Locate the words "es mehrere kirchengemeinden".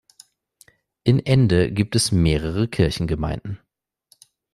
1.95-3.59